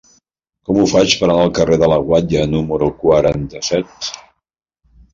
[0.69, 4.15] Com ho faig per anar al carrer de la Guatlla número quaranta-set?